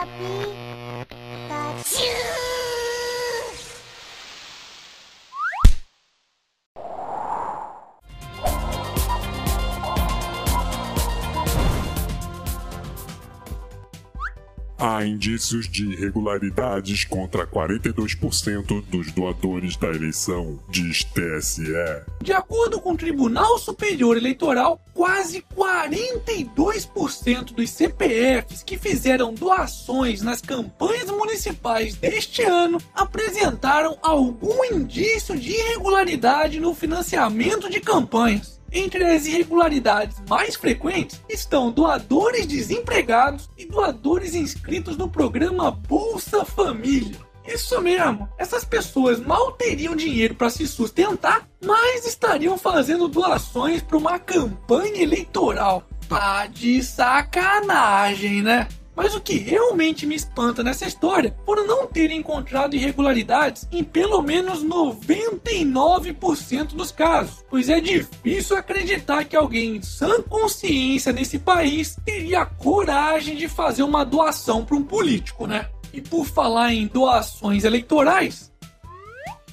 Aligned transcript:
puppy. 0.00 0.89
Há 14.82 15.04
indícios 15.04 15.68
de 15.68 15.92
irregularidades 15.92 17.04
contra 17.04 17.46
42% 17.46 18.82
dos 18.86 19.12
doadores 19.12 19.76
da 19.76 19.88
eleição, 19.88 20.58
diz 20.70 21.04
TSE. 21.04 21.70
De 22.22 22.32
acordo 22.32 22.80
com 22.80 22.92
o 22.92 22.96
Tribunal 22.96 23.58
Superior 23.58 24.16
Eleitoral, 24.16 24.80
quase 24.94 25.44
42% 25.54 27.52
dos 27.52 27.68
CPFs 27.68 28.62
que 28.62 28.78
fizeram 28.78 29.34
doações 29.34 30.22
nas 30.22 30.40
campanhas 30.40 31.10
municipais 31.10 31.94
deste 31.94 32.40
ano 32.42 32.78
apresentaram 32.94 33.98
algum 34.00 34.64
indício 34.64 35.38
de 35.38 35.50
irregularidade 35.50 36.58
no 36.58 36.74
financiamento 36.74 37.68
de 37.68 37.80
campanhas. 37.80 38.59
Entre 38.72 39.04
as 39.04 39.26
irregularidades 39.26 40.22
mais 40.28 40.54
frequentes 40.54 41.20
estão 41.28 41.72
doadores 41.72 42.46
desempregados 42.46 43.50
e 43.58 43.66
doadores 43.66 44.34
inscritos 44.34 44.96
no 44.96 45.08
programa 45.08 45.70
Bolsa 45.70 46.44
Família. 46.44 47.18
Isso 47.46 47.80
mesmo, 47.80 48.28
essas 48.38 48.64
pessoas 48.64 49.18
mal 49.18 49.52
teriam 49.52 49.96
dinheiro 49.96 50.36
para 50.36 50.50
se 50.50 50.68
sustentar, 50.68 51.48
mas 51.64 52.06
estariam 52.06 52.56
fazendo 52.56 53.08
doações 53.08 53.82
para 53.82 53.96
uma 53.96 54.18
campanha 54.20 55.02
eleitoral. 55.02 55.82
Tá 56.08 56.46
de 56.46 56.82
sacanagem, 56.82 58.42
né? 58.42 58.68
Mas 59.02 59.14
o 59.14 59.20
que 59.20 59.38
realmente 59.38 60.06
me 60.06 60.14
espanta 60.14 60.62
nessa 60.62 60.86
história 60.86 61.34
foram 61.46 61.66
não 61.66 61.86
terem 61.86 62.18
encontrado 62.18 62.76
irregularidades 62.76 63.66
em 63.72 63.82
pelo 63.82 64.20
menos 64.20 64.62
99% 64.62 66.74
dos 66.74 66.92
casos, 66.92 67.42
pois 67.48 67.70
é 67.70 67.80
difícil 67.80 68.58
acreditar 68.58 69.24
que 69.24 69.34
alguém 69.34 69.76
em 69.76 69.80
sã 69.80 70.20
consciência 70.20 71.14
nesse 71.14 71.38
país 71.38 71.96
teria 72.04 72.44
coragem 72.44 73.36
de 73.36 73.48
fazer 73.48 73.84
uma 73.84 74.04
doação 74.04 74.66
para 74.66 74.76
um 74.76 74.82
político, 74.82 75.46
né? 75.46 75.70
E 75.94 76.02
por 76.02 76.26
falar 76.26 76.74
em 76.74 76.86
doações 76.86 77.64
eleitorais, 77.64 78.49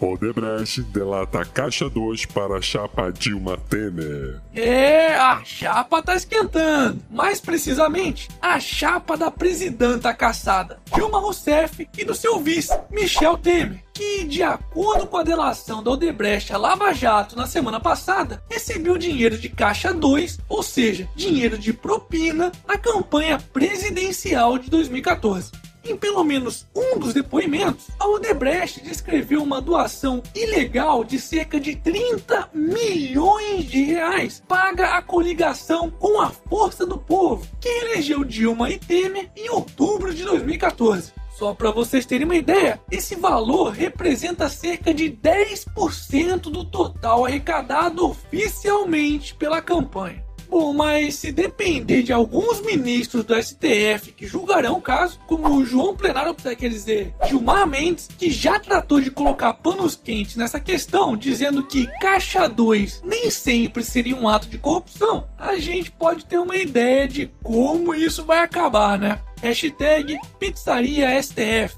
Odebrecht 0.00 0.82
delata 0.82 1.44
Caixa 1.44 1.88
2 1.88 2.26
para 2.26 2.58
a 2.58 2.62
chapa 2.62 3.10
Dilma 3.10 3.56
Temer. 3.56 4.40
É, 4.54 5.14
a 5.14 5.42
chapa 5.44 6.02
tá 6.02 6.14
esquentando. 6.14 7.02
Mais 7.10 7.40
precisamente, 7.40 8.28
a 8.40 8.60
chapa 8.60 9.16
da 9.16 9.30
presidenta 9.30 10.12
caçada, 10.12 10.78
Dilma 10.94 11.18
Rousseff, 11.18 11.88
e 11.96 12.04
do 12.04 12.14
seu 12.14 12.38
vice, 12.40 12.76
Michel 12.90 13.38
Temer. 13.38 13.82
Que, 13.94 14.24
de 14.24 14.42
acordo 14.42 15.06
com 15.06 15.16
a 15.16 15.22
delação 15.22 15.82
da 15.82 15.90
Odebrecht 15.90 16.52
a 16.52 16.58
Lava 16.58 16.92
Jato 16.92 17.34
na 17.34 17.46
semana 17.46 17.80
passada, 17.80 18.42
recebeu 18.50 18.98
dinheiro 18.98 19.38
de 19.38 19.48
Caixa 19.48 19.94
2, 19.94 20.38
ou 20.48 20.62
seja, 20.62 21.08
dinheiro 21.16 21.56
de 21.56 21.72
propina, 21.72 22.52
na 22.68 22.76
campanha 22.76 23.38
presidencial 23.52 24.58
de 24.58 24.68
2014. 24.68 25.65
Em 25.88 25.96
pelo 25.96 26.24
menos 26.24 26.66
um 26.74 26.98
dos 26.98 27.14
depoimentos, 27.14 27.86
a 28.00 28.08
Odebrecht 28.08 28.82
descreveu 28.82 29.40
uma 29.40 29.60
doação 29.60 30.20
ilegal 30.34 31.04
de 31.04 31.16
cerca 31.16 31.60
de 31.60 31.76
30 31.76 32.50
milhões 32.52 33.64
de 33.66 33.84
reais 33.84 34.42
paga 34.48 34.96
à 34.96 35.02
coligação 35.02 35.88
com 35.88 36.20
a 36.20 36.30
Força 36.30 36.84
do 36.84 36.98
Povo, 36.98 37.46
que 37.60 37.68
elegeu 37.68 38.24
Dilma 38.24 38.68
e 38.68 38.78
Temer 38.78 39.30
em 39.36 39.48
outubro 39.48 40.12
de 40.12 40.24
2014. 40.24 41.12
Só 41.38 41.54
para 41.54 41.70
vocês 41.70 42.04
terem 42.04 42.24
uma 42.24 42.34
ideia, 42.34 42.80
esse 42.90 43.14
valor 43.14 43.70
representa 43.70 44.48
cerca 44.48 44.92
de 44.92 45.08
10% 45.08 46.50
do 46.50 46.64
total 46.64 47.26
arrecadado 47.26 48.04
oficialmente 48.06 49.36
pela 49.36 49.62
campanha. 49.62 50.24
Bom, 50.58 50.72
mas 50.72 51.16
se 51.16 51.30
depender 51.30 52.02
de 52.02 52.14
alguns 52.14 52.62
ministros 52.62 53.22
do 53.22 53.34
STF 53.34 54.10
que 54.16 54.26
julgarão 54.26 54.78
o 54.78 54.80
caso, 54.80 55.20
como 55.26 55.54
o 55.54 55.66
João 55.66 55.94
Plenário, 55.94 56.34
quer 56.34 56.70
dizer, 56.70 57.14
Gilmar 57.28 57.66
Mendes, 57.66 58.08
que 58.16 58.30
já 58.30 58.58
tratou 58.58 58.98
de 58.98 59.10
colocar 59.10 59.52
panos 59.52 59.94
quentes 59.94 60.34
nessa 60.34 60.58
questão, 60.58 61.14
dizendo 61.14 61.62
que 61.62 61.86
Caixa 62.00 62.48
2 62.48 63.02
nem 63.04 63.30
sempre 63.30 63.84
seria 63.84 64.16
um 64.16 64.26
ato 64.26 64.48
de 64.48 64.56
corrupção, 64.56 65.28
a 65.38 65.56
gente 65.56 65.90
pode 65.90 66.24
ter 66.24 66.38
uma 66.38 66.56
ideia 66.56 67.06
de 67.06 67.30
como 67.42 67.94
isso 67.94 68.24
vai 68.24 68.38
acabar, 68.38 68.98
né? 68.98 69.20
Hashtag 69.42 70.18
Pizzaria 70.38 71.22
STF. 71.22 71.76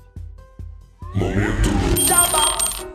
Momento. 1.16 1.68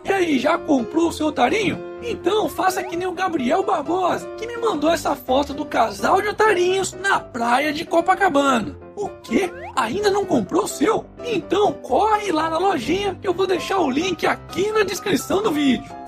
E 0.06 0.14
aí, 0.14 0.40
já 0.40 0.58
comprou 0.58 1.10
o 1.10 1.12
seu 1.12 1.28
otarinho? 1.28 1.93
Então 2.06 2.50
faça 2.50 2.84
que 2.84 2.97
nem 2.97 3.08
o 3.08 3.14
Gabriel 3.14 3.64
Barbosa, 3.64 4.28
que 4.38 4.46
me 4.46 4.58
mandou 4.58 4.91
essa 4.91 5.16
foto 5.16 5.53
do 5.53 5.66
casal 5.66 6.22
de 6.22 6.28
otarinhos 6.28 6.91
na 6.91 7.18
praia 7.19 7.72
de 7.72 7.86
Copacabana. 7.86 8.78
O 8.96 9.08
quê? 9.08 9.50
Ainda 9.75 10.12
não 10.12 10.25
comprou 10.25 10.66
o 10.66 10.68
seu? 10.68 11.06
Então 11.24 11.72
corre 11.74 12.31
lá 12.31 12.50
na 12.50 12.58
lojinha 12.58 13.16
que 13.16 13.28
eu 13.28 13.34
vou 13.34 13.47
deixar 13.47 13.80
o 13.80 13.90
link 13.90 14.28
aqui 14.28 14.69
na 14.72 14.84
descrição 14.84 15.41
do 15.41 15.52
vídeo. 15.52 16.03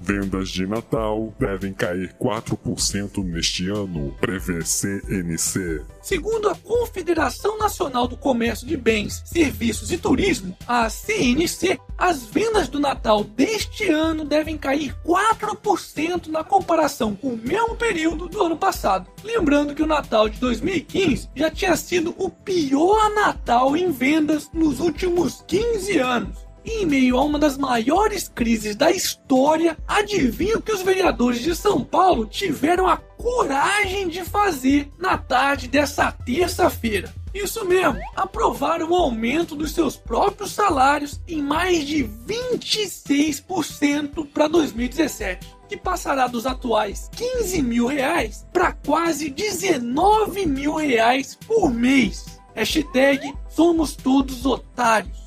Vendas 0.00 0.48
de 0.48 0.66
Natal 0.66 1.32
devem 1.38 1.74
cair 1.74 2.14
4% 2.18 3.22
neste 3.22 3.68
ano, 3.68 4.16
prevê 4.18 4.64
CNC. 4.64 5.84
Segundo 6.00 6.48
a 6.48 6.54
Confederação 6.54 7.58
Nacional 7.58 8.08
do 8.08 8.16
Comércio 8.16 8.66
de 8.66 8.78
Bens, 8.78 9.22
Serviços 9.26 9.92
e 9.92 9.98
Turismo, 9.98 10.56
a 10.66 10.88
CNC, 10.88 11.78
as 11.98 12.24
vendas 12.24 12.66
do 12.66 12.80
Natal 12.80 13.22
deste 13.22 13.90
ano 13.90 14.24
devem 14.24 14.56
cair 14.56 14.96
4% 15.04 16.28
na 16.28 16.42
comparação 16.42 17.14
com 17.14 17.28
o 17.28 17.36
mesmo 17.36 17.76
período 17.76 18.26
do 18.26 18.42
ano 18.42 18.56
passado. 18.56 19.06
Lembrando 19.22 19.74
que 19.74 19.82
o 19.82 19.86
Natal 19.86 20.30
de 20.30 20.40
2015 20.40 21.28
já 21.36 21.50
tinha 21.50 21.76
sido 21.76 22.14
o 22.16 22.30
pior 22.30 23.14
Natal 23.14 23.76
em 23.76 23.92
vendas 23.92 24.50
nos 24.54 24.80
últimos 24.80 25.44
15 25.46 25.98
anos. 25.98 26.49
Em 26.64 26.84
meio 26.84 27.16
a 27.16 27.24
uma 27.24 27.38
das 27.38 27.56
maiores 27.56 28.28
crises 28.28 28.76
da 28.76 28.90
história, 28.90 29.78
adivinha 29.88 30.58
o 30.58 30.62
que 30.62 30.72
os 30.72 30.82
vereadores 30.82 31.40
de 31.40 31.54
São 31.54 31.82
Paulo 31.82 32.26
tiveram 32.26 32.86
a 32.86 32.96
coragem 32.96 34.08
de 34.08 34.22
fazer 34.24 34.90
na 34.98 35.16
tarde 35.16 35.68
dessa 35.68 36.12
terça-feira? 36.12 37.14
Isso 37.32 37.64
mesmo, 37.64 38.00
aprovaram 38.16 38.90
o 38.90 38.94
aumento 38.94 39.54
dos 39.54 39.72
seus 39.72 39.96
próprios 39.96 40.50
salários 40.50 41.20
em 41.28 41.40
mais 41.40 41.86
de 41.86 42.04
26% 42.26 44.26
para 44.26 44.48
2017, 44.48 45.56
que 45.68 45.76
passará 45.76 46.26
dos 46.26 46.44
atuais 46.44 47.08
15 47.14 47.62
mil 47.62 47.86
reais 47.86 48.44
para 48.52 48.72
quase 48.72 49.30
19 49.30 50.44
mil 50.44 50.74
reais 50.74 51.38
por 51.46 51.72
mês. 51.72 52.40
Hashtag 52.52 53.32
somos 53.48 53.94
todos 53.94 54.44
otários. 54.44 55.19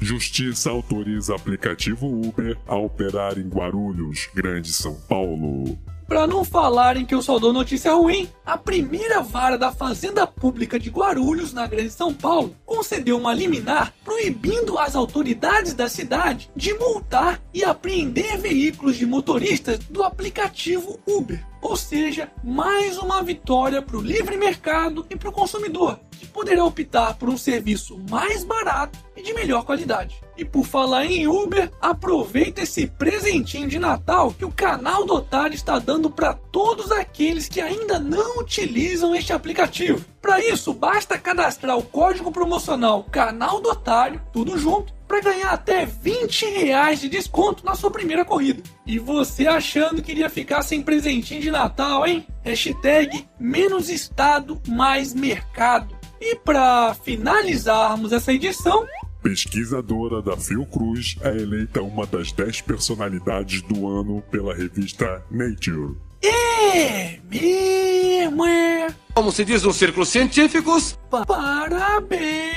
Justiça 0.00 0.70
autoriza 0.70 1.34
aplicativo 1.34 2.06
Uber 2.06 2.56
a 2.68 2.76
operar 2.76 3.36
em 3.36 3.48
Guarulhos, 3.48 4.28
Grande 4.32 4.72
São 4.72 4.94
Paulo. 4.94 5.76
Para 6.06 6.24
não 6.24 6.44
falarem 6.44 7.04
que 7.04 7.14
eu 7.14 7.20
só 7.20 7.38
dou 7.38 7.52
notícia 7.52 7.92
ruim, 7.92 8.28
a 8.46 8.56
primeira 8.56 9.20
vara 9.22 9.58
da 9.58 9.72
Fazenda 9.72 10.24
Pública 10.26 10.78
de 10.78 10.88
Guarulhos, 10.88 11.52
na 11.52 11.66
Grande 11.66 11.90
São 11.90 12.14
Paulo, 12.14 12.54
concedeu 12.64 13.18
uma 13.18 13.34
liminar 13.34 13.92
proibindo 14.04 14.78
as 14.78 14.94
autoridades 14.94 15.74
da 15.74 15.88
cidade 15.88 16.48
de 16.54 16.72
multar 16.74 17.42
e 17.52 17.64
apreender 17.64 18.38
veículos 18.38 18.96
de 18.96 19.04
motoristas 19.04 19.80
do 19.80 20.04
aplicativo 20.04 20.98
Uber. 21.06 21.44
Ou 21.60 21.76
seja, 21.76 22.30
mais 22.42 22.96
uma 22.96 23.20
vitória 23.22 23.82
para 23.82 23.98
o 23.98 24.02
livre 24.02 24.36
mercado 24.36 25.04
e 25.10 25.16
para 25.16 25.28
o 25.28 25.32
consumidor, 25.32 26.00
poderá 26.26 26.64
optar 26.64 27.14
por 27.14 27.28
um 27.28 27.36
serviço 27.36 27.98
mais 28.10 28.44
barato 28.44 28.98
e 29.16 29.22
de 29.22 29.34
melhor 29.34 29.64
qualidade. 29.64 30.20
E 30.36 30.44
por 30.44 30.64
falar 30.64 31.04
em 31.06 31.26
Uber, 31.26 31.70
aproveita 31.80 32.62
esse 32.62 32.86
presentinho 32.86 33.68
de 33.68 33.78
Natal 33.78 34.32
que 34.32 34.44
o 34.44 34.52
canal 34.52 35.04
do 35.04 35.14
Otário 35.14 35.54
está 35.54 35.78
dando 35.78 36.10
para 36.10 36.32
todos 36.32 36.92
aqueles 36.92 37.48
que 37.48 37.60
ainda 37.60 37.98
não 37.98 38.38
utilizam 38.38 39.14
este 39.14 39.32
aplicativo. 39.32 40.04
Para 40.22 40.40
isso, 40.40 40.72
basta 40.72 41.18
cadastrar 41.18 41.76
o 41.76 41.82
código 41.82 42.30
promocional 42.30 43.04
Canal 43.04 43.60
do 43.60 43.70
Otário, 43.70 44.20
tudo 44.32 44.56
junto, 44.56 44.92
para 45.08 45.22
ganhar 45.22 45.50
até 45.50 45.86
20 45.86 46.44
reais 46.44 47.00
de 47.00 47.08
desconto 47.08 47.64
na 47.64 47.74
sua 47.74 47.90
primeira 47.90 48.24
corrida. 48.24 48.62
E 48.86 48.98
você 48.98 49.46
achando 49.46 50.02
que 50.02 50.12
iria 50.12 50.28
ficar 50.28 50.62
sem 50.62 50.82
presentinho 50.82 51.40
de 51.40 51.50
Natal, 51.50 52.06
hein? 52.06 52.26
Hashtag 52.44 53.26
menos 53.40 53.88
Estado, 53.88 54.60
mais 54.68 55.14
mercado. 55.14 55.97
E 56.20 56.36
para 56.36 56.94
finalizarmos 56.94 58.12
essa 58.12 58.32
edição, 58.32 58.86
Pesquisadora 59.22 60.22
da 60.22 60.36
Fiocruz 60.36 61.16
é 61.22 61.30
eleita 61.36 61.82
uma 61.82 62.06
das 62.06 62.32
10 62.32 62.62
personalidades 62.62 63.62
do 63.62 63.88
ano 63.88 64.22
pela 64.30 64.54
revista 64.54 65.24
Nature. 65.30 65.96
É 66.22 67.18
mesmo, 67.28 68.44
é. 68.44 68.88
Como 69.14 69.30
se 69.32 69.44
diz 69.44 69.62
nos 69.64 69.76
círculos 69.76 70.08
científicos, 70.08 70.98
Parabéns! 71.10 72.48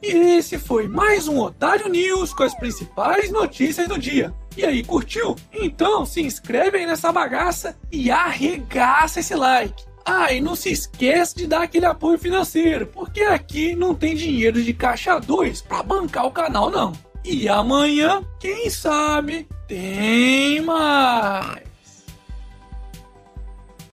E 0.00 0.08
esse 0.36 0.58
foi 0.58 0.86
mais 0.86 1.26
um 1.26 1.40
Otário 1.40 1.88
News 1.88 2.32
com 2.32 2.44
as 2.44 2.54
principais 2.54 3.30
notícias 3.30 3.88
do 3.88 3.98
dia. 3.98 4.32
E 4.56 4.64
aí, 4.64 4.84
curtiu? 4.84 5.34
Então 5.52 6.06
se 6.06 6.20
inscreve 6.20 6.78
aí 6.78 6.86
nessa 6.86 7.10
bagaça 7.12 7.76
e 7.90 8.10
arregaça 8.10 9.20
esse 9.20 9.34
like. 9.34 9.87
Ah, 10.10 10.32
e 10.32 10.40
não 10.40 10.56
se 10.56 10.70
esquece 10.70 11.36
de 11.36 11.46
dar 11.46 11.64
aquele 11.64 11.84
apoio 11.84 12.18
financeiro, 12.18 12.86
porque 12.86 13.20
aqui 13.20 13.74
não 13.74 13.94
tem 13.94 14.14
dinheiro 14.14 14.62
de 14.62 14.72
caixa 14.72 15.18
2 15.18 15.60
para 15.60 15.82
bancar 15.82 16.24
o 16.24 16.30
canal 16.30 16.70
não. 16.70 16.94
E 17.22 17.46
amanhã, 17.46 18.22
quem 18.40 18.70
sabe, 18.70 19.46
tem 19.66 20.62
mais. 20.62 21.67